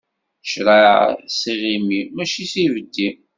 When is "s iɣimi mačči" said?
1.37-2.43